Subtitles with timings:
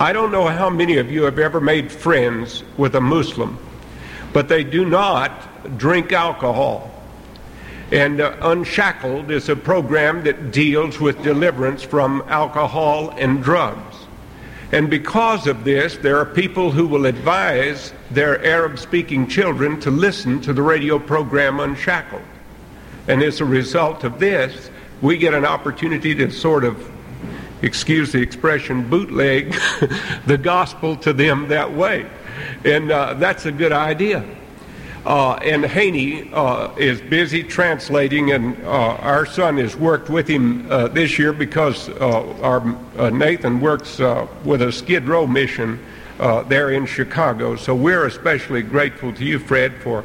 [0.00, 3.58] I don't know how many of you have ever made friends with a Muslim,
[4.32, 6.90] but they do not drink alcohol.
[7.92, 13.96] And uh, Unshackled is a program that deals with deliverance from alcohol and drugs.
[14.72, 19.90] And because of this, there are people who will advise their Arab speaking children to
[19.90, 22.22] listen to the radio program Unshackled.
[23.06, 24.70] And as a result of this,
[25.02, 26.90] we get an opportunity to sort of,
[27.62, 29.52] excuse the expression, bootleg
[30.26, 32.06] the gospel to them that way.
[32.64, 34.24] And uh, that's a good idea.
[35.04, 40.70] Uh, and Haney uh, is busy translating, and uh, our son has worked with him
[40.70, 43.98] uh, this year because uh, our Nathan works
[44.44, 45.78] with a Skid Row mission
[46.18, 47.56] there in Chicago.
[47.56, 50.04] So we're especially grateful to you, Fred, for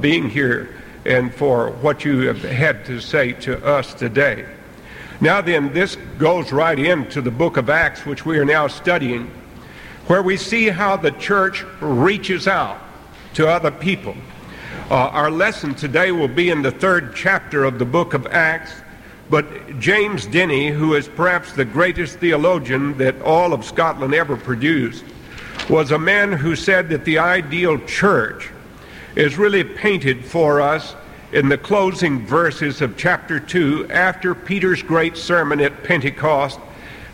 [0.00, 4.46] being here and for what you have had to say to us today.
[5.22, 9.30] Now then, this goes right into the book of Acts, which we are now studying,
[10.08, 12.82] where we see how the church reaches out
[13.34, 14.16] to other people.
[14.90, 18.72] Uh, our lesson today will be in the third chapter of the book of Acts.
[19.30, 25.04] But James Denney, who is perhaps the greatest theologian that all of Scotland ever produced,
[25.70, 28.50] was a man who said that the ideal church
[29.14, 30.96] is really painted for us
[31.32, 36.60] in the closing verses of chapter 2 after Peter's great sermon at Pentecost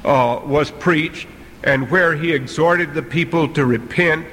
[0.05, 1.29] uh, was preached
[1.63, 4.27] and where he exhorted the people to repent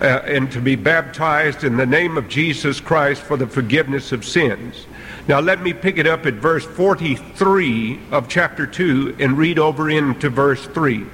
[0.00, 4.24] uh, and to be baptized in the name of Jesus Christ for the forgiveness of
[4.24, 4.86] sins.
[5.26, 9.90] Now, let me pick it up at verse 43 of chapter 2 and read over
[9.90, 11.06] into verse 3,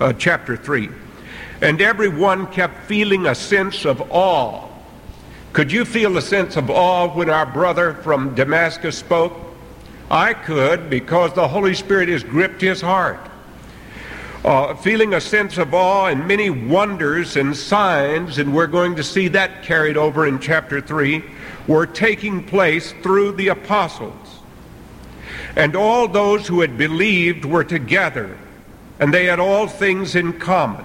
[0.00, 0.88] uh, chapter 3.
[1.60, 4.65] And everyone kept feeling a sense of awe.
[5.56, 9.32] Could you feel a sense of awe when our brother from Damascus spoke?
[10.10, 13.30] I could because the Holy Spirit has gripped his heart
[14.44, 19.02] uh, feeling a sense of awe and many wonders and signs, and we're going to
[19.02, 21.24] see that carried over in chapter 3,
[21.66, 24.40] were taking place through the apostles.
[25.56, 28.36] And all those who had believed were together,
[29.00, 30.84] and they had all things in common.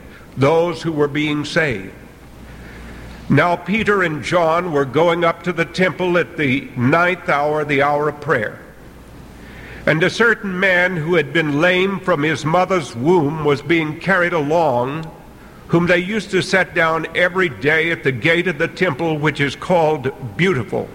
[0.37, 1.93] those who were being saved.
[3.29, 7.81] Now Peter and John were going up to the temple at the ninth hour, the
[7.81, 8.59] hour of prayer.
[9.85, 14.33] And a certain man who had been lame from his mother's womb was being carried
[14.33, 15.09] along,
[15.69, 19.39] whom they used to set down every day at the gate of the temple, which
[19.39, 20.89] is called Beautiful,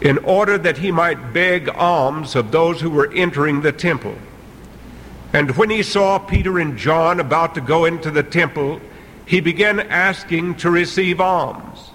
[0.00, 4.16] in order that he might beg alms of those who were entering the temple.
[5.32, 8.80] And when he saw Peter and John about to go into the temple,
[9.26, 11.90] he began asking to receive alms.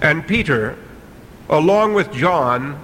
[0.00, 0.78] And Peter,
[1.48, 2.82] along with John,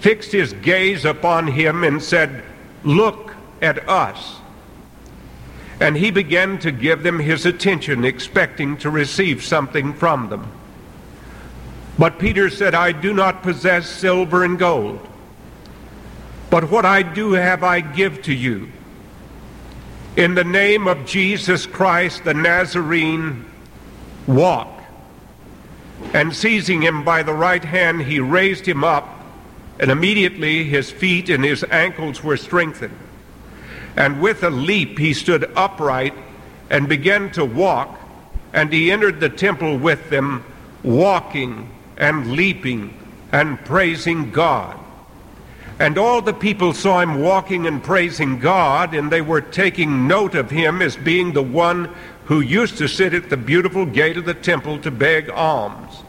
[0.00, 2.42] fixed his gaze upon him and said,
[2.84, 4.36] Look at us.
[5.78, 10.50] And he began to give them his attention, expecting to receive something from them.
[11.98, 15.06] But Peter said, I do not possess silver and gold,
[16.50, 18.70] but what I do have I give to you.
[20.16, 23.44] In the name of Jesus Christ the Nazarene,
[24.26, 24.82] walk.
[26.14, 29.06] And seizing him by the right hand, he raised him up,
[29.78, 32.96] and immediately his feet and his ankles were strengthened.
[33.94, 36.14] And with a leap he stood upright
[36.70, 38.00] and began to walk,
[38.54, 40.44] and he entered the temple with them,
[40.82, 42.94] walking and leaping
[43.32, 44.78] and praising God.
[45.78, 50.34] And all the people saw him walking and praising God, and they were taking note
[50.34, 54.24] of him as being the one who used to sit at the beautiful gate of
[54.24, 56.02] the temple to beg alms.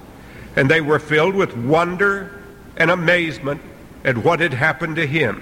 [0.55, 2.41] And they were filled with wonder
[2.77, 3.61] and amazement
[4.03, 5.41] at what had happened to him.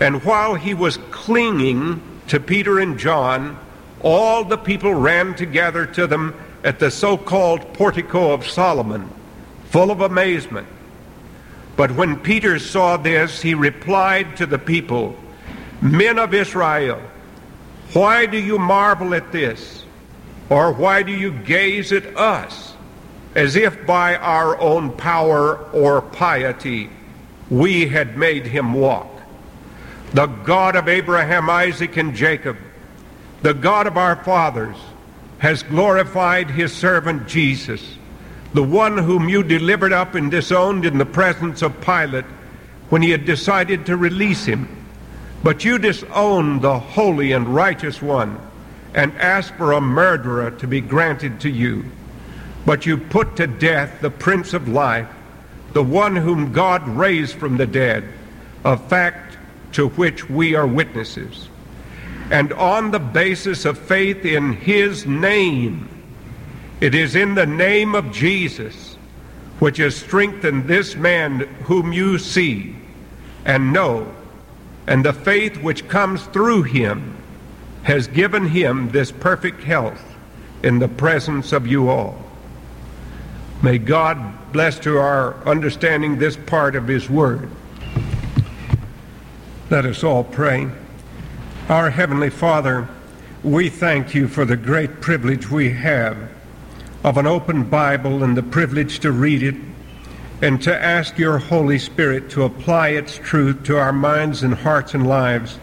[0.00, 3.58] And while he was clinging to Peter and John,
[4.02, 6.34] all the people ran together to them
[6.64, 9.08] at the so called portico of Solomon,
[9.66, 10.66] full of amazement.
[11.76, 15.16] But when Peter saw this, he replied to the people,
[15.82, 17.00] Men of Israel,
[17.92, 19.84] why do you marvel at this?
[20.50, 22.74] Or why do you gaze at us
[23.34, 26.90] as if by our own power or piety
[27.50, 29.10] we had made him walk?
[30.12, 32.56] The God of Abraham, Isaac, and Jacob,
[33.42, 34.76] the God of our fathers,
[35.38, 37.82] has glorified his servant Jesus,
[38.54, 42.24] the one whom you delivered up and disowned in the presence of Pilate
[42.88, 44.68] when he had decided to release him.
[45.42, 48.38] But you disowned the holy and righteous one
[48.94, 51.84] and asked for a murderer to be granted to you.
[52.64, 55.08] But you put to death the Prince of Life,
[55.72, 58.04] the one whom God raised from the dead,
[58.64, 59.36] a fact
[59.72, 61.48] to which we are witnesses.
[62.30, 65.88] And on the basis of faith in his name,
[66.80, 68.94] it is in the name of Jesus
[69.58, 72.76] which has strengthened this man whom you see
[73.44, 74.12] and know,
[74.86, 77.16] and the faith which comes through him
[77.84, 80.02] has given him this perfect health
[80.62, 82.18] in the presence of you all.
[83.62, 87.48] May God bless to our understanding this part of his word.
[89.70, 90.68] Let us all pray.
[91.68, 92.88] Our Heavenly Father,
[93.42, 96.33] we thank you for the great privilege we have
[97.04, 99.54] of an open Bible and the privilege to read it
[100.40, 104.94] and to ask your Holy Spirit to apply its truth to our minds and hearts
[104.94, 105.58] and lives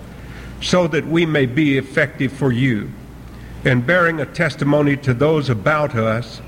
[0.61, 2.91] so that we may be effective for you
[3.65, 6.41] and bearing a testimony to those about us,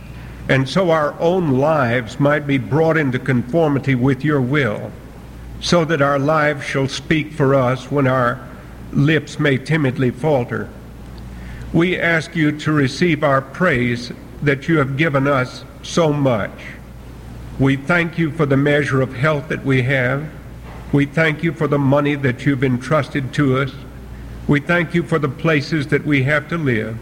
[0.50, 4.92] and so our own lives might be brought into conformity with your will,
[5.62, 8.40] so that our lives shall speak for us when our
[8.92, 10.68] lips may timidly falter.
[11.72, 14.12] We ask you to receive our praise
[14.44, 16.51] that you have given us so much.
[17.60, 20.30] We thank you for the measure of health that we have.
[20.92, 23.72] We thank you for the money that you've entrusted to us.
[24.48, 26.98] We thank you for the places that we have to live.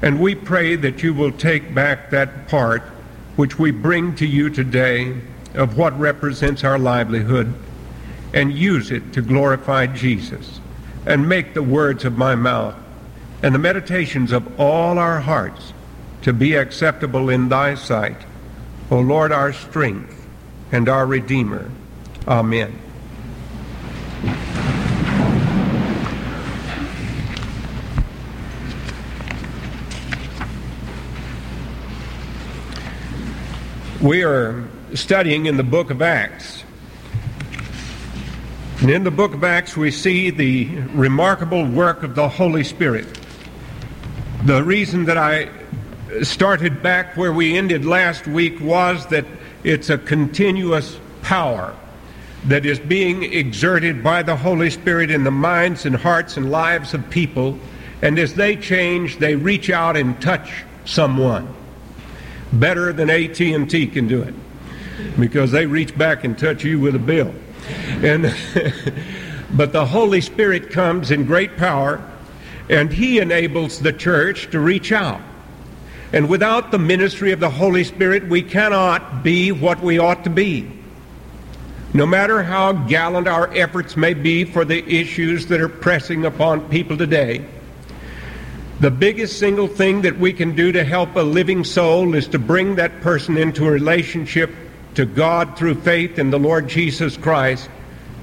[0.00, 2.82] And we pray that you will take back that part
[3.36, 5.20] which we bring to you today
[5.54, 7.54] of what represents our livelihood
[8.32, 10.60] and use it to glorify Jesus
[11.06, 12.74] and make the words of my mouth
[13.42, 15.72] and the meditations of all our hearts
[16.22, 18.16] to be acceptable in thy sight
[18.92, 20.28] O Lord, our strength
[20.70, 21.70] and our Redeemer.
[22.28, 22.78] Amen.
[34.02, 36.64] We are studying in the book of Acts.
[38.82, 43.06] And in the book of Acts, we see the remarkable work of the Holy Spirit.
[44.44, 45.48] The reason that I
[46.22, 49.24] started back where we ended last week was that
[49.64, 51.74] it's a continuous power
[52.44, 56.92] that is being exerted by the Holy Spirit in the minds and hearts and lives
[56.92, 57.58] of people.
[58.02, 60.50] And as they change, they reach out and touch
[60.84, 61.54] someone
[62.52, 64.34] better than AT&T can do it
[65.18, 67.32] because they reach back and touch you with a bill.
[68.02, 68.24] And
[69.52, 72.06] but the Holy Spirit comes in great power
[72.68, 75.20] and he enables the church to reach out.
[76.12, 80.30] And without the ministry of the Holy Spirit, we cannot be what we ought to
[80.30, 80.70] be.
[81.94, 86.68] No matter how gallant our efforts may be for the issues that are pressing upon
[86.68, 87.44] people today,
[88.80, 92.38] the biggest single thing that we can do to help a living soul is to
[92.38, 94.50] bring that person into a relationship
[94.94, 97.70] to God through faith in the Lord Jesus Christ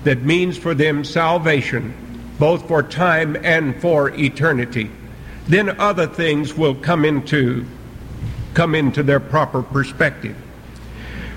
[0.04, 1.94] that means for them salvation,
[2.38, 4.92] both for time and for eternity.
[5.48, 7.66] Then other things will come into
[8.54, 10.36] come into their proper perspective.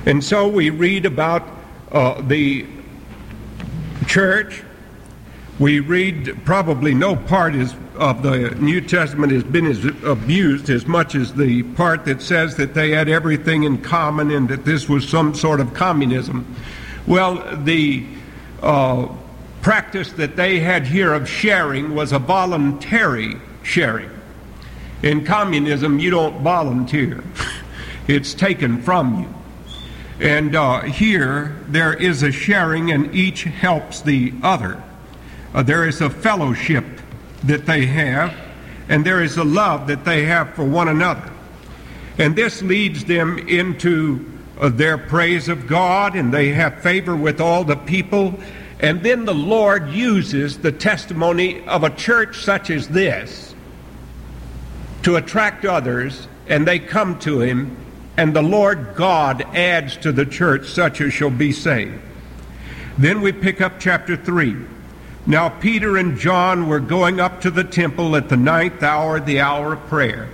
[0.07, 1.47] And so we read about
[1.91, 2.67] uh, the
[4.07, 4.63] church.
[5.59, 10.87] We read probably no part is, of the New Testament has been as abused as
[10.87, 14.89] much as the part that says that they had everything in common and that this
[14.89, 16.57] was some sort of communism.
[17.07, 18.07] Well, the
[18.63, 19.09] uh,
[19.61, 24.11] practice that they had here of sharing was a voluntary sharing.
[25.03, 27.25] In communism, you don't volunteer,
[28.07, 29.35] it's taken from you.
[30.25, 34.81] And uh, here, there is a sharing, and each helps the other.
[35.53, 36.85] Uh, there is a fellowship
[37.43, 38.33] that they have,
[38.89, 41.33] and there is a love that they have for one another.
[42.19, 44.25] And this leads them into
[44.61, 48.39] uh, their praise of God, and they have favor with all the people.
[48.79, 53.52] And then the Lord uses the testimony of a church such as this
[55.03, 57.77] to attract others, and they come to him,
[58.17, 62.01] and the Lord God adds to the church such as shall be saved.
[62.99, 64.57] Then we pick up chapter 3.
[65.27, 69.41] Now Peter and John were going up to the temple at the ninth hour, the
[69.41, 70.29] hour of prayer.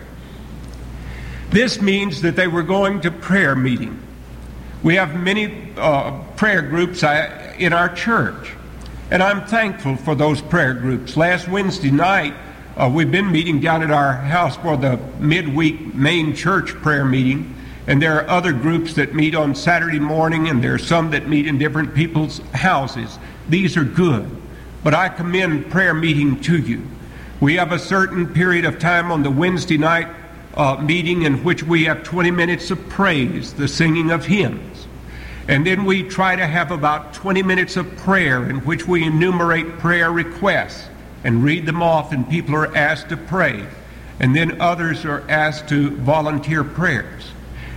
[1.51, 4.03] This means that they were going to prayer meeting.
[4.83, 8.53] We have many uh, prayer groups uh, in our church,
[9.11, 11.17] and I'm thankful for those prayer groups.
[11.17, 12.35] Last Wednesday night,
[12.79, 17.53] Uh, we've been meeting down at our house for the midweek main church prayer meeting,
[17.89, 21.29] and there are other groups that meet on Saturday morning, and there are some that
[21.29, 23.19] meet in different people's houses.
[23.49, 24.31] These are good,
[24.85, 26.87] but I commend prayer meeting to you.
[27.41, 30.07] We have a certain period of time on the Wednesday night
[30.55, 34.87] uh, meeting in which we have 20 minutes of praise, the singing of hymns.
[35.49, 39.81] And then we try to have about 20 minutes of prayer in which we enumerate
[39.81, 40.89] prayer requests
[41.25, 43.67] and read them off, and people are asked to pray.
[44.21, 47.31] And then others are asked to volunteer prayers.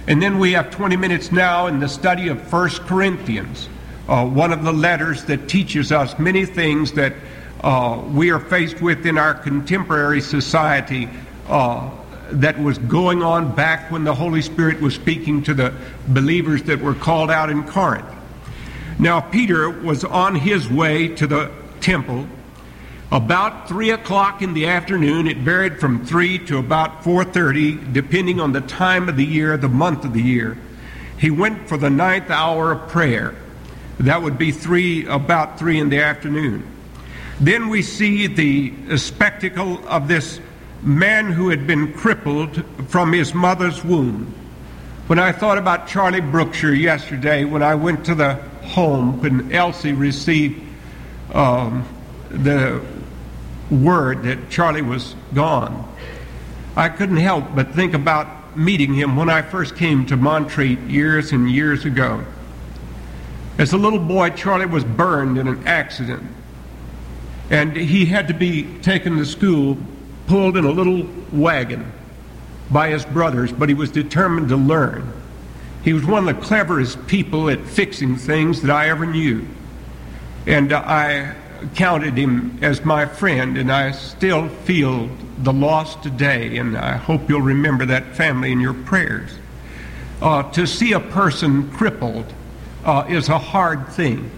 [0.08, 3.70] And then we have 20 minutes now in the study of 1 Corinthians,
[4.08, 7.14] uh, one of the letters that teaches us many things that
[7.64, 11.08] uh, we are faced with in our contemporary society
[11.48, 11.90] uh,
[12.32, 15.74] that was going on back when the Holy Spirit was speaking to the
[16.08, 18.08] believers that were called out in Corinth.
[18.98, 22.28] Now, Peter was on his way to the temple
[23.12, 25.28] about 3 o'clock in the afternoon.
[25.28, 29.68] It varied from 3 to about 4.30, depending on the time of the year, the
[29.68, 30.58] month of the year.
[31.18, 33.36] He went for the ninth hour of prayer.
[34.00, 36.66] That would be 3, about 3 in the afternoon.
[37.40, 40.40] Then we see the spectacle of this
[40.82, 44.34] man who had been crippled from his mother's womb.
[45.08, 49.94] When I thought about Charlie Brookshire yesterday, when I went to the home when Elsie
[49.94, 50.62] received
[51.34, 51.86] um,
[52.30, 52.82] the
[53.72, 55.88] word that Charlie was gone,
[56.76, 61.32] I couldn't help but think about meeting him when I first came to Montreat years
[61.32, 62.24] and years ago.
[63.58, 66.24] As a little boy, Charlie was burned in an accident,
[67.50, 69.78] and he had to be taken to school,
[70.28, 71.92] pulled in a little wagon
[72.70, 75.12] by his brothers, but he was determined to learn.
[75.84, 79.46] He was one of the cleverest people at fixing things that I ever knew.
[80.48, 81.36] And uh, I
[81.76, 87.30] counted him as my friend, and I still feel the loss today, and I hope
[87.30, 89.32] you'll remember that family in your prayers.
[90.22, 92.32] Uh, to see a person crippled
[92.86, 94.30] uh, is a hard thing.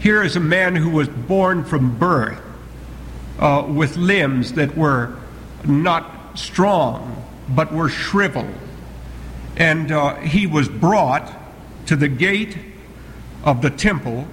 [0.00, 2.40] Here is a man who was born from birth
[3.38, 5.16] uh, with limbs that were
[5.64, 8.54] not strong, but were shriveled.
[9.56, 11.32] And uh, he was brought
[11.86, 12.56] to the gate
[13.44, 14.28] of the temple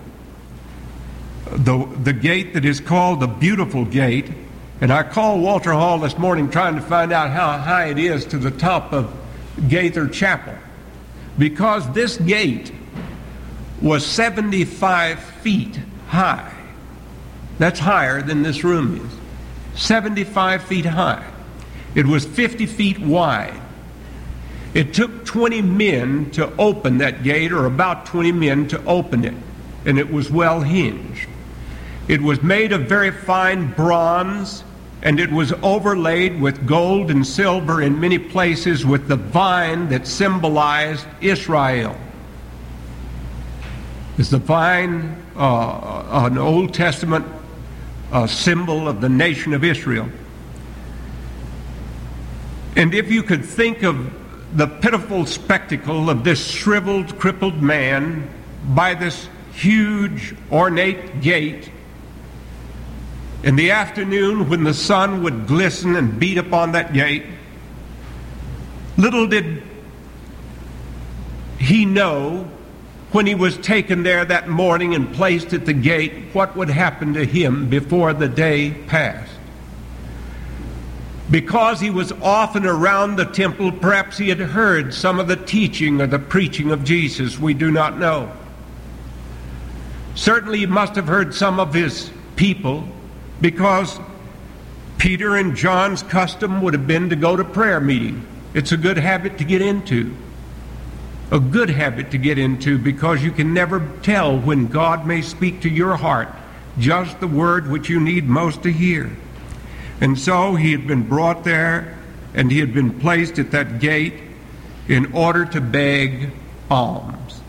[1.52, 4.32] the, the gate that is called the Beautiful Gate.
[4.82, 8.26] And I called Walter Hall this morning trying to find out how high it is
[8.28, 9.14] to the top of
[9.68, 10.56] Gaither Chapel.
[11.38, 12.72] Because this gate
[13.82, 16.52] was 75 feet high.
[17.58, 19.80] That's higher than this room is.
[19.82, 21.26] 75 feet high.
[21.94, 23.62] It was 50 feet wide.
[24.74, 29.34] It took 20 men to open that gate, or about 20 men to open it,
[29.86, 31.30] and it was well hinged.
[32.08, 34.64] It was made of very fine bronze,
[35.02, 40.06] and it was overlaid with gold and silver in many places with the vine that
[40.06, 41.96] symbolized Israel.
[44.20, 47.26] Is the vine uh, an Old Testament
[48.12, 50.08] uh, symbol of the nation of Israel?
[52.76, 54.14] And if you could think of
[54.56, 58.30] the pitiful spectacle of this shriveled, crippled man
[58.70, 61.72] by this huge, ornate gate
[63.46, 67.28] in the afternoon, when the sun would glisten and beat upon that gate,
[68.98, 69.62] little did
[71.60, 72.50] he know
[73.12, 77.14] when he was taken there that morning and placed at the gate what would happen
[77.14, 79.32] to him before the day passed.
[81.30, 86.02] Because he was often around the temple, perhaps he had heard some of the teaching
[86.02, 87.38] or the preaching of Jesus.
[87.38, 88.32] We do not know.
[90.16, 92.88] Certainly, he must have heard some of his people
[93.46, 94.00] because
[94.98, 98.26] Peter and John's custom would have been to go to prayer meeting.
[98.56, 100.16] It's a good habit to get into.
[101.30, 105.62] A good habit to get into because you can never tell when God may speak
[105.62, 106.30] to your heart
[106.80, 109.16] just the word which you need most to hear.
[110.02, 112.00] And so he had been brought there
[112.34, 114.16] and he had been placed at that gate
[114.88, 116.32] in order to beg
[116.72, 117.42] alms.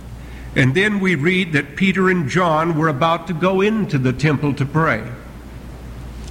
[0.55, 4.53] And then we read that Peter and John were about to go into the temple
[4.57, 5.03] to pray.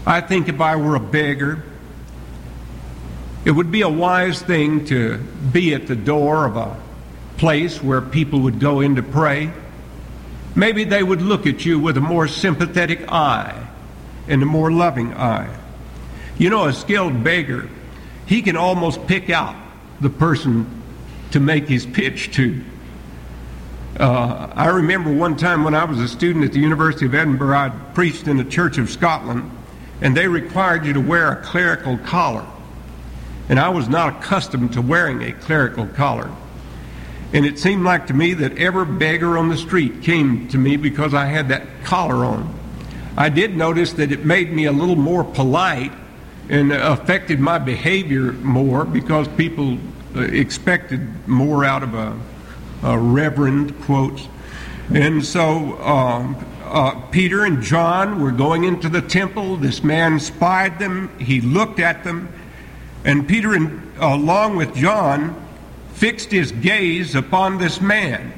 [0.05, 1.63] I think if I were a beggar,
[3.43, 6.79] it would be a wise thing to be at the door of a
[7.37, 9.51] place where people would go in to pray.
[10.55, 13.67] Maybe they would look at you with a more sympathetic eye
[14.27, 15.55] and a more loving eye.
[16.37, 17.67] You know, a skilled beggar,
[18.25, 19.55] he can almost pick out
[20.01, 20.83] the person
[21.31, 22.63] to make his pitch to.
[23.99, 27.57] Uh, I remember one time when I was a student at the University of Edinburgh,
[27.57, 29.51] I preached in the Church of Scotland
[30.01, 32.45] and they required you to wear a clerical collar.
[33.47, 36.31] And I was not accustomed to wearing a clerical collar.
[37.33, 40.77] And it seemed like to me that every beggar on the street came to me
[40.77, 42.53] because I had that collar on.
[43.17, 45.91] I did notice that it made me a little more polite
[46.49, 49.77] and affected my behavior more because people
[50.15, 52.17] uh, expected more out of a,
[52.83, 54.27] a reverend, quotes.
[54.93, 59.55] And so um, uh, Peter and John were going into the temple.
[59.55, 62.27] This man spied them, he looked at them,
[63.05, 65.41] and Peter, and, along with John,
[65.93, 68.33] fixed his gaze upon this man.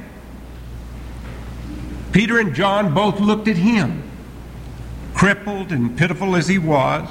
[2.12, 4.08] Peter and John both looked at him,
[5.14, 7.08] crippled and pitiful as he was,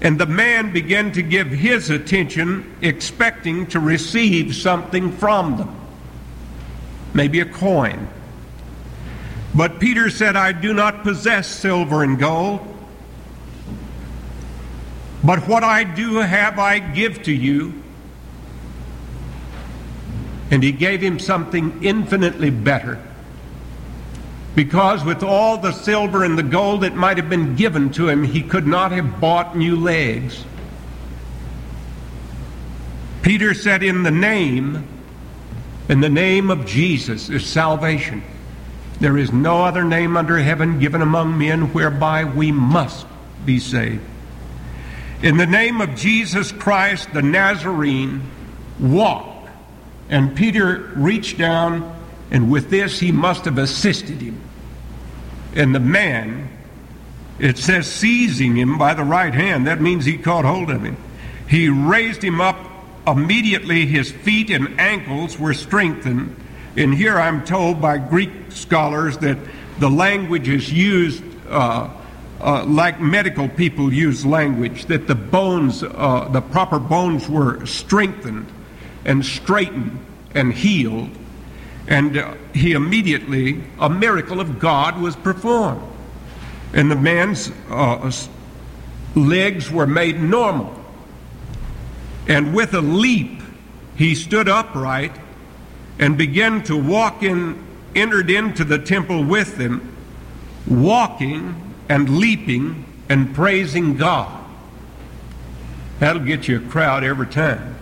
[0.00, 5.80] and the man began to give his attention, expecting to receive something from them,
[7.12, 8.08] maybe a coin.
[9.54, 12.60] But Peter said, I do not possess silver and gold,
[15.24, 17.80] but what I do have I give to you
[20.50, 22.98] and he gave him something infinitely better.
[24.56, 28.24] Because with all the silver and the gold that might have been given to him,
[28.24, 30.44] he could not have bought new legs.
[33.22, 34.86] Peter said, In the name,
[35.88, 38.22] in the name of Jesus is salvation.
[39.00, 43.06] There is no other name under heaven given among men whereby we must
[43.44, 44.02] be saved.
[45.22, 48.22] In the name of Jesus Christ the Nazarene,
[48.78, 49.48] walk
[50.10, 51.96] and Peter reached down,
[52.30, 54.40] and with this he must have assisted him.
[55.54, 56.48] And the man,
[57.38, 60.96] it says, seizing him by the right hand, that means he caught hold of him.
[61.48, 62.66] He raised him up.
[63.06, 66.36] Immediately his feet and ankles were strengthened.
[66.80, 69.36] And here I'm told by Greek scholars that
[69.80, 71.90] the language is used uh,
[72.40, 78.50] uh, like medical people use language, that the bones, uh, the proper bones were strengthened
[79.04, 80.02] and straightened
[80.34, 81.10] and healed.
[81.86, 85.82] And uh, he immediately, a miracle of God was performed.
[86.72, 88.10] And the man's uh,
[89.14, 90.82] legs were made normal.
[92.26, 93.42] And with a leap,
[93.96, 95.12] he stood upright
[96.00, 97.62] and began to walk in,
[97.94, 99.94] entered into the temple with them,
[100.66, 101.54] walking
[101.88, 104.44] and leaping and praising God.
[105.98, 107.76] That'll get you a crowd every time.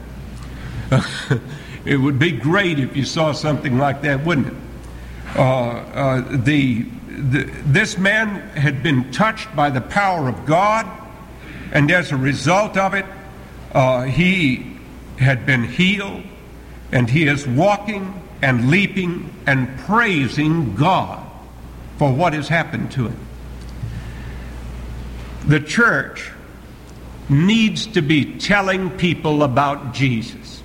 [1.84, 4.54] it would be great if you saw something like that, wouldn't it?
[5.36, 10.86] Uh, uh, the, the, this man had been touched by the power of God,
[11.70, 13.06] and as a result of it,
[13.72, 14.76] uh, he
[15.18, 16.24] had been healed,
[16.92, 21.26] and he is walking and leaping and praising God
[21.98, 23.18] for what has happened to him.
[25.46, 26.30] The church
[27.28, 30.62] needs to be telling people about Jesus.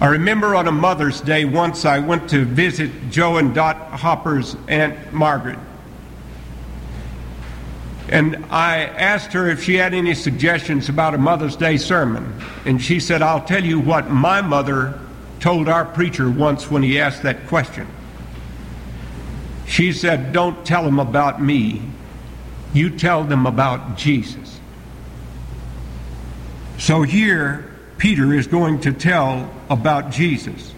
[0.00, 4.56] I remember on a Mother's Day once I went to visit Joe and Dot Hopper's
[4.66, 5.58] Aunt Margaret.
[8.12, 12.38] And I asked her if she had any suggestions about a Mother's Day sermon.
[12.66, 15.00] And she said, I'll tell you what my mother
[15.40, 17.86] told our preacher once when he asked that question.
[19.66, 21.80] She said, Don't tell them about me,
[22.74, 24.60] you tell them about Jesus.
[26.76, 30.74] So here, Peter is going to tell about Jesus.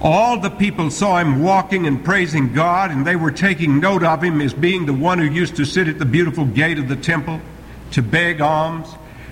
[0.00, 4.22] All the people saw him walking and praising God, and they were taking note of
[4.22, 6.96] him as being the one who used to sit at the beautiful gate of the
[6.96, 7.40] temple
[7.92, 8.88] to beg alms.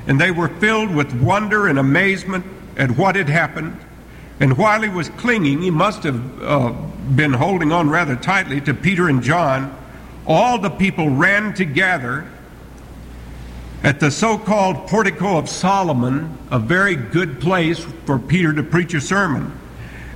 [0.09, 2.45] And they were filled with wonder and amazement
[2.77, 3.79] at what had happened.
[4.41, 6.71] And while he was clinging, he must have uh,
[7.15, 9.77] been holding on rather tightly to Peter and John.
[10.27, 12.29] All the people ran together
[13.85, 18.95] at the so called Portico of Solomon, a very good place for Peter to preach
[18.95, 19.57] a sermon.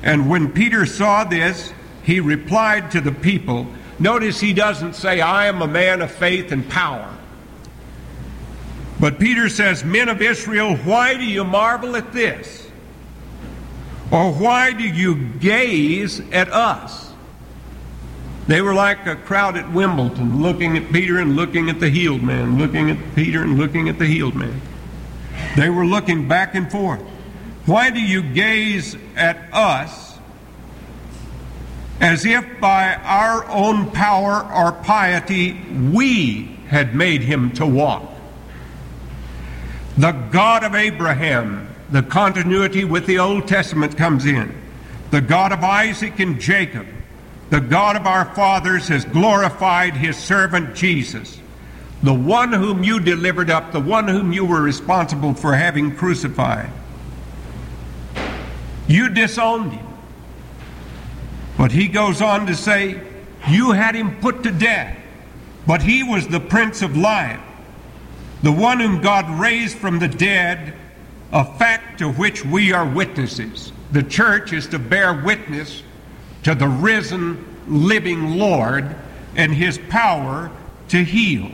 [0.02, 3.66] And when Peter saw this, he replied to the people.
[3.98, 7.14] Notice he doesn't say, I am a man of faith and power.
[8.98, 12.68] But Peter says, Men of Israel, why do you marvel at this?
[14.10, 17.12] Or why do you gaze at us?
[18.46, 22.22] They were like a crowd at Wimbledon, looking at Peter and looking at the healed
[22.22, 24.60] man, looking at Peter and looking at the healed man.
[25.56, 27.00] They were looking back and forth.
[27.66, 30.18] Why do you gaze at us
[32.00, 35.60] as if by our own power or piety
[35.92, 38.10] we had made him to walk?
[39.98, 44.54] The God of Abraham, the continuity with the Old Testament comes in.
[45.10, 46.86] The God of Isaac and Jacob,
[47.50, 51.38] the God of our fathers has glorified his servant Jesus,
[52.02, 56.70] the one whom you delivered up, the one whom you were responsible for having crucified.
[58.90, 59.86] You disowned him.
[61.56, 63.00] But he goes on to say,
[63.48, 64.98] You had him put to death,
[65.64, 67.38] but he was the Prince of Life,
[68.42, 70.74] the one whom God raised from the dead,
[71.32, 73.72] a fact to which we are witnesses.
[73.92, 75.84] The church is to bear witness
[76.42, 78.96] to the risen, living Lord
[79.36, 80.50] and his power
[80.88, 81.48] to heal.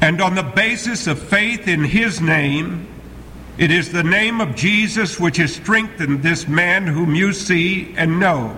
[0.00, 2.88] And on the basis of faith in his name,
[3.60, 8.18] it is the name of Jesus which has strengthened this man whom you see and
[8.18, 8.56] know.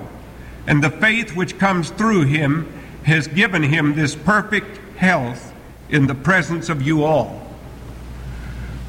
[0.68, 5.52] And the faith which comes through him has given him this perfect health
[5.88, 7.30] in the presence of you all.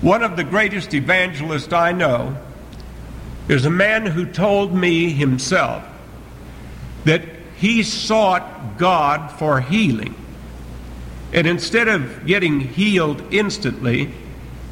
[0.01, 2.37] One of the greatest evangelists I know
[3.47, 5.83] is a man who told me himself
[7.05, 7.23] that
[7.57, 10.13] he sought God for healing.
[11.33, 14.13] And instead of getting healed instantly,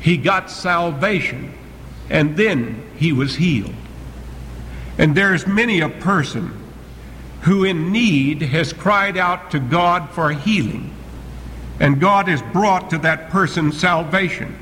[0.01, 1.53] he got salvation
[2.09, 3.73] and then he was healed.
[4.97, 6.51] And there's many a person
[7.41, 10.93] who in need has cried out to God for healing,
[11.79, 14.57] and God has brought to that person salvation.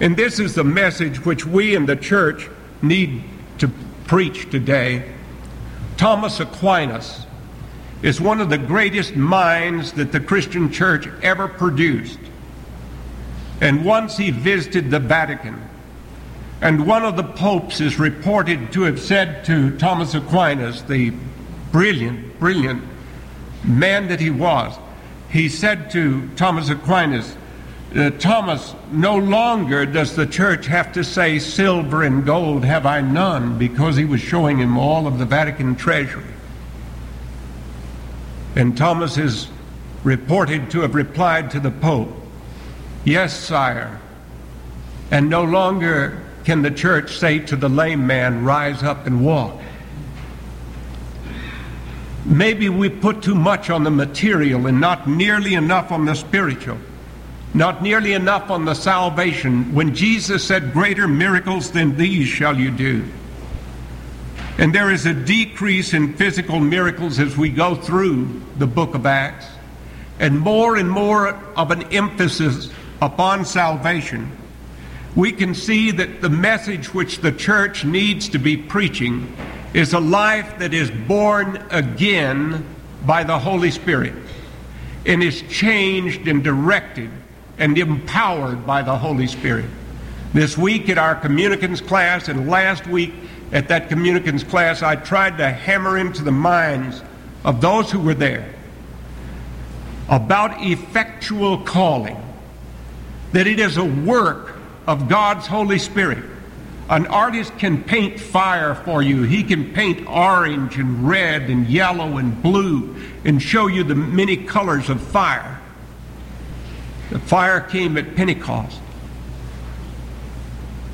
[0.00, 2.48] And this is the message which we in the church
[2.80, 3.22] need
[3.58, 3.68] to
[4.06, 5.10] preach today.
[5.96, 7.26] Thomas Aquinas
[8.02, 12.18] is one of the greatest minds that the Christian church ever produced.
[13.60, 15.62] And once he visited the Vatican,
[16.60, 21.12] and one of the popes is reported to have said to Thomas Aquinas, the
[21.72, 22.82] brilliant, brilliant
[23.64, 24.74] man that he was,
[25.30, 27.36] he said to Thomas Aquinas,
[27.94, 33.00] uh, Thomas, no longer does the church have to say, Silver and gold have I
[33.00, 36.24] none, because he was showing him all of the Vatican treasury.
[38.54, 39.48] And Thomas is
[40.04, 42.25] reported to have replied to the Pope,
[43.06, 44.00] Yes, sire.
[45.12, 49.60] And no longer can the church say to the lame man, Rise up and walk.
[52.24, 56.78] Maybe we put too much on the material and not nearly enough on the spiritual,
[57.54, 59.72] not nearly enough on the salvation.
[59.72, 63.04] When Jesus said, Greater miracles than these shall you do.
[64.58, 69.06] And there is a decrease in physical miracles as we go through the book of
[69.06, 69.46] Acts,
[70.18, 74.30] and more and more of an emphasis upon salvation.
[75.14, 79.34] We can see that the message which the church needs to be preaching
[79.72, 82.64] is a life that is born again
[83.04, 84.14] by the Holy Spirit
[85.06, 87.10] and is changed and directed
[87.58, 89.66] and empowered by the Holy Spirit.
[90.34, 93.14] This week at our communicants class and last week
[93.52, 97.02] at that communicants class, I tried to hammer into the minds
[97.44, 98.52] of those who were there
[100.08, 102.20] about effectual calling,
[103.36, 104.54] that it is a work
[104.86, 106.24] of God's Holy Spirit.
[106.88, 109.24] An artist can paint fire for you.
[109.24, 112.96] He can paint orange and red and yellow and blue
[113.26, 115.60] and show you the many colors of fire.
[117.10, 118.80] The fire came at Pentecost.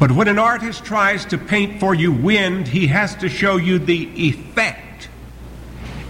[0.00, 3.78] But when an artist tries to paint for you wind, he has to show you
[3.78, 5.09] the effect.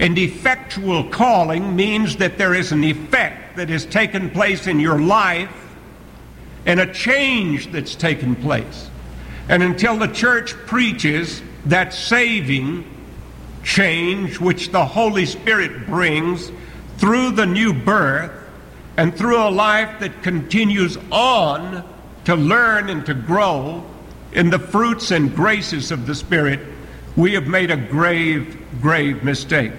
[0.01, 4.99] And effectual calling means that there is an effect that has taken place in your
[4.99, 5.59] life
[6.67, 8.89] and a change that's taken place.
[9.49, 12.85] And until the church preaches that saving
[13.65, 16.51] change which the Holy Spirit brings
[16.99, 18.33] through the new birth
[18.97, 21.85] and through a life that continues on
[22.25, 23.85] to learn and to grow
[24.33, 26.61] in the fruits and graces of the Spirit,
[27.17, 29.73] we have made a grave, grave mistake.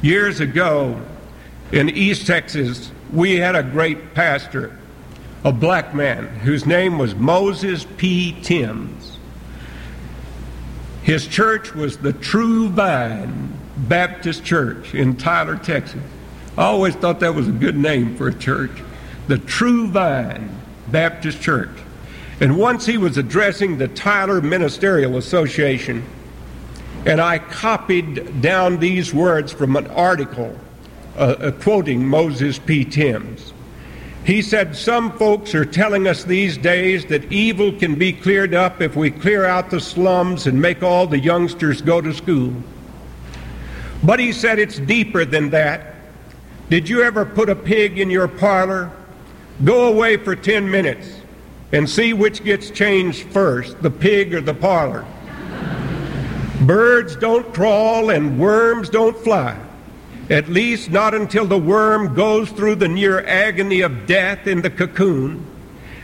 [0.00, 1.00] Years ago
[1.72, 4.76] in East Texas, we had a great pastor,
[5.44, 8.36] a black man, whose name was Moses P.
[8.42, 9.18] Timms.
[11.02, 16.02] His church was the True Vine Baptist Church in Tyler, Texas.
[16.56, 18.82] I always thought that was a good name for a church.
[19.28, 20.50] The True Vine
[20.88, 21.70] Baptist Church.
[22.40, 26.04] And once he was addressing the Tyler Ministerial Association,
[27.06, 30.58] and I copied down these words from an article
[31.16, 32.84] uh, uh, quoting Moses P.
[32.84, 33.52] Timms.
[34.28, 38.82] He said, Some folks are telling us these days that evil can be cleared up
[38.82, 42.52] if we clear out the slums and make all the youngsters go to school.
[44.02, 45.94] But he said it's deeper than that.
[46.68, 48.92] Did you ever put a pig in your parlor?
[49.64, 51.08] Go away for 10 minutes
[51.72, 55.06] and see which gets changed first, the pig or the parlor.
[56.66, 59.58] Birds don't crawl and worms don't fly.
[60.30, 64.70] At least not until the worm goes through the near agony of death in the
[64.70, 65.44] cocoon,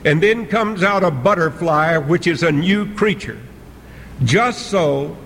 [0.04, 3.38] and then comes out a butterfly, which is a new creature.
[4.22, 5.16] Just so,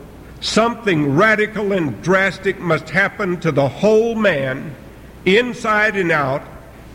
[0.41, 4.75] something radical and drastic must happen to the whole man,
[5.25, 6.43] inside and out,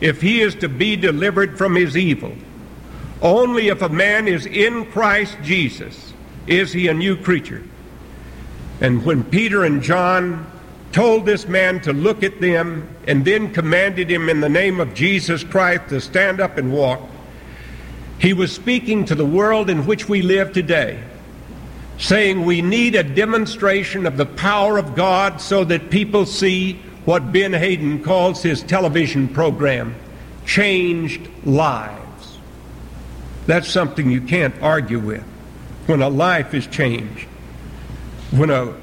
[0.01, 2.33] if he is to be delivered from his evil.
[3.21, 6.13] Only if a man is in Christ Jesus
[6.45, 7.63] is he a new creature.
[8.81, 10.45] And when Peter and John
[10.93, 14.93] told this man to look at them and then commanded him in the name of
[14.93, 17.01] Jesus Christ to stand up and walk,
[18.19, 21.03] he was speaking to the world in which we live today,
[21.97, 27.33] saying we need a demonstration of the power of God so that people see what
[27.33, 29.95] Ben Haden calls his television program,
[30.45, 32.37] Changed Lives.
[33.45, 35.23] That's something you can't argue with
[35.87, 37.27] when a life is changed
[38.35, 38.73] when a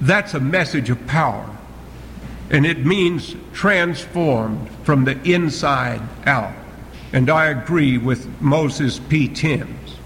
[0.00, 1.48] that's a message of power.
[2.50, 6.54] And it means transformed from the inside out.
[7.12, 9.28] And i agree with moses p.
[9.28, 9.96] Timms.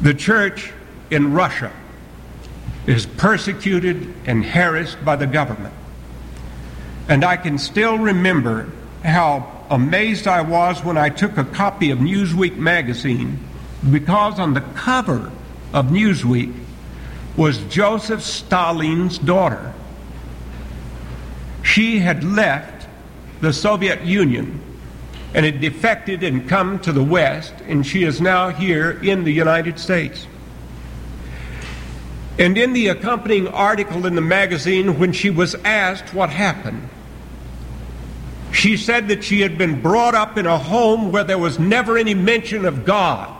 [0.00, 0.72] The church
[1.10, 1.72] in russia
[2.86, 5.74] is persecuted and harassed by the government.
[7.08, 8.70] And i can still remember
[9.04, 13.38] how amazed i was when i took a copy of newsweek magazine
[13.90, 15.32] because on the cover
[15.72, 16.54] of Newsweek
[17.36, 19.72] was Joseph Stalin's daughter.
[21.62, 22.86] She had left
[23.40, 24.60] the Soviet Union
[25.34, 29.32] and had defected and come to the West, and she is now here in the
[29.32, 30.26] United States.
[32.38, 36.88] And in the accompanying article in the magazine, when she was asked what happened,
[38.52, 41.96] she said that she had been brought up in a home where there was never
[41.96, 43.31] any mention of God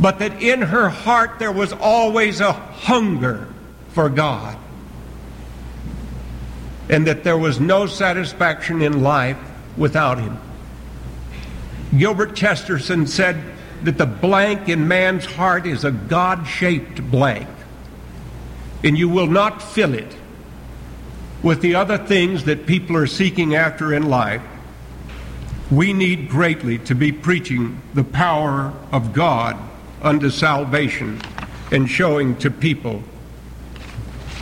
[0.00, 3.46] but that in her heart there was always a hunger
[3.90, 4.56] for God,
[6.88, 9.36] and that there was no satisfaction in life
[9.76, 10.38] without Him.
[11.96, 13.42] Gilbert Chesterton said
[13.82, 17.48] that the blank in man's heart is a God shaped blank,
[18.82, 20.16] and you will not fill it
[21.42, 24.42] with the other things that people are seeking after in life.
[25.70, 29.56] We need greatly to be preaching the power of God
[30.02, 31.20] unto salvation
[31.72, 33.02] and showing to people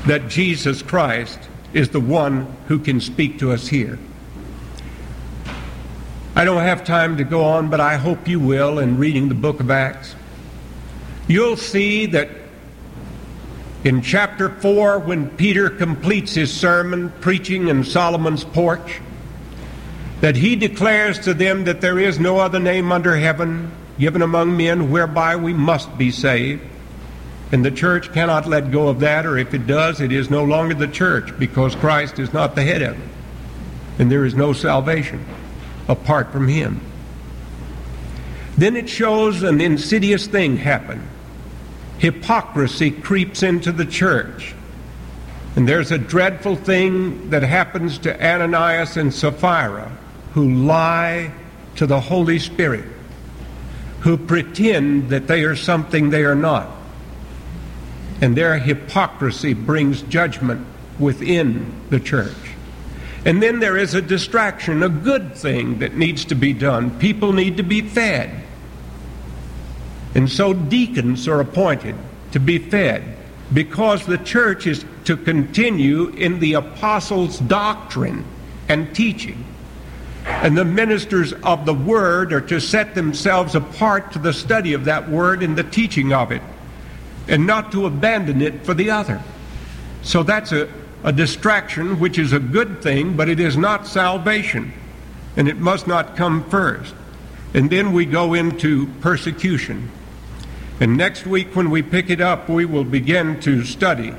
[0.07, 1.38] that Jesus Christ
[1.73, 3.99] is the one who can speak to us here.
[6.35, 9.35] I don't have time to go on, but I hope you will in reading the
[9.35, 10.14] book of Acts.
[11.27, 12.31] You'll see that
[13.85, 19.01] in chapter 4, when Peter completes his sermon preaching in Solomon's porch,
[20.21, 24.57] that he declares to them that there is no other name under heaven given among
[24.57, 26.63] men whereby we must be saved.
[27.51, 30.45] And the church cannot let go of that, or if it does, it is no
[30.45, 33.09] longer the church because Christ is not the head of it.
[33.99, 35.25] And there is no salvation
[35.89, 36.81] apart from Him.
[38.57, 41.09] Then it shows an insidious thing happen.
[41.99, 44.55] Hypocrisy creeps into the church.
[45.57, 49.91] And there's a dreadful thing that happens to Ananias and Sapphira
[50.35, 51.33] who lie
[51.77, 52.85] to the Holy Spirit
[54.01, 56.69] who pretend that they are something they are not.
[58.21, 60.67] And their hypocrisy brings judgment
[60.99, 62.35] within the church.
[63.25, 66.99] And then there is a distraction, a good thing that needs to be done.
[66.99, 68.45] People need to be fed.
[70.15, 71.97] And so deacons are appointed
[72.33, 73.17] to be fed
[73.53, 78.25] because the church is to continue in the apostles' doctrine
[78.69, 79.45] and teaching.
[80.29, 84.85] And the ministers of the Word are to set themselves apart to the study of
[84.85, 86.43] that Word and the teaching of it,
[87.27, 89.21] and not to abandon it for the other.
[90.03, 94.73] So that's a, a distraction, which is a good thing, but it is not salvation,
[95.37, 96.95] and it must not come first.
[97.53, 99.91] And then we go into persecution.
[100.81, 104.14] And next week, when we pick it up, we will begin to study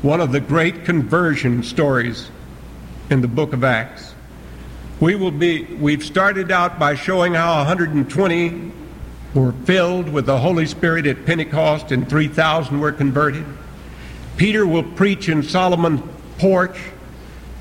[0.00, 2.30] one of the great conversion stories
[3.10, 4.13] in the book of Acts.
[5.04, 8.72] We will be, we've started out by showing how 120
[9.34, 13.44] were filled with the Holy Spirit at Pentecost and 3,000 were converted.
[14.38, 16.00] Peter will preach in Solomon's
[16.38, 16.78] porch,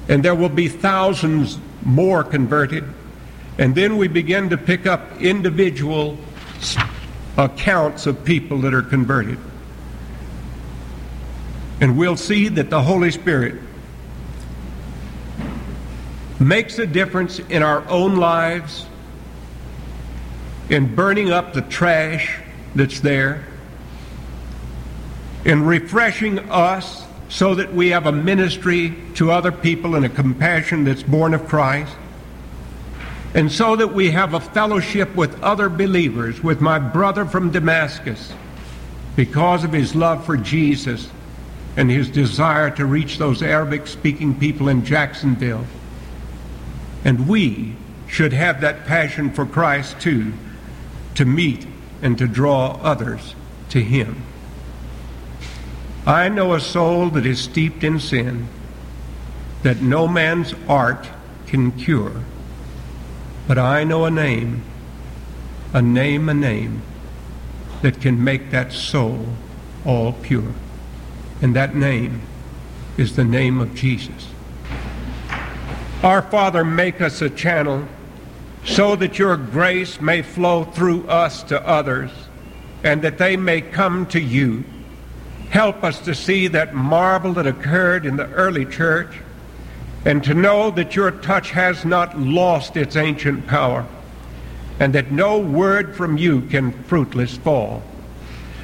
[0.07, 2.85] and there will be thousands more converted.
[3.57, 6.17] And then we begin to pick up individual
[7.35, 9.37] accounts of people that are converted.
[11.81, 13.55] And we'll see that the Holy Spirit
[16.39, 18.85] makes a difference in our own lives,
[20.69, 22.39] in burning up the trash
[22.75, 23.45] that's there,
[25.45, 30.83] in refreshing us so that we have a ministry to other people and a compassion
[30.83, 31.95] that's born of Christ,
[33.33, 38.31] and so that we have a fellowship with other believers, with my brother from Damascus,
[39.15, 41.09] because of his love for Jesus
[41.75, 45.65] and his desire to reach those Arabic speaking people in Jacksonville.
[47.05, 47.75] And we
[48.07, 50.33] should have that passion for Christ too,
[51.15, 51.65] to meet
[52.01, 53.35] and to draw others
[53.69, 54.23] to him.
[56.05, 58.47] I know a soul that is steeped in sin,
[59.63, 61.07] that no man's art
[61.47, 62.23] can cure.
[63.47, 64.63] But I know a name,
[65.73, 66.81] a name, a name,
[67.81, 69.27] that can make that soul
[69.85, 70.53] all pure.
[71.41, 72.21] And that name
[72.97, 74.32] is the name of Jesus.
[76.03, 77.87] Our Father, make us a channel
[78.65, 82.11] so that your grace may flow through us to others
[82.83, 84.63] and that they may come to you
[85.53, 89.19] Help us to see that marvel that occurred in the early church
[90.03, 93.85] and to know that your touch has not lost its ancient power
[94.79, 97.83] and that no word from you can fruitless fall.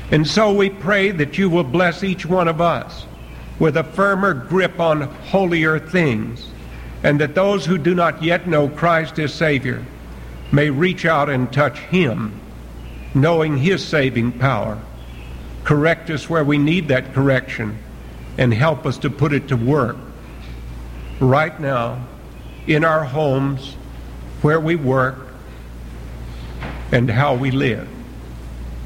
[0.10, 3.06] And so we pray that you will bless each one of us
[3.60, 6.49] with a firmer grip on holier things
[7.04, 9.86] and that those who do not yet know Christ as Savior
[10.52, 12.40] may reach out and touch him,
[13.14, 14.80] knowing his saving power
[15.70, 17.78] correct us where we need that correction,
[18.40, 19.96] and help us to put it to work
[21.20, 22.08] right now
[22.66, 23.76] in our homes,
[24.42, 25.28] where we work,
[26.92, 27.88] and how we live.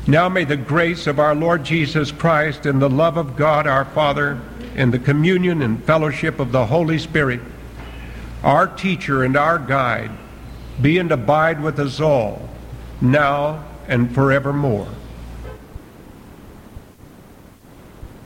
[0.07, 3.85] Now may the grace of our Lord Jesus Christ and the love of God our
[3.85, 4.41] Father
[4.75, 7.39] and the communion and fellowship of the Holy Spirit,
[8.43, 10.11] our teacher and our guide,
[10.81, 12.49] be and abide with us all,
[13.01, 14.87] now and forevermore.